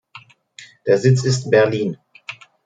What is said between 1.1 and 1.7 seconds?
ist